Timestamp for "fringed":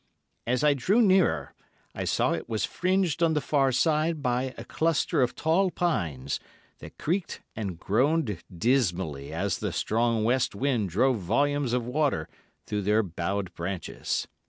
2.65-3.21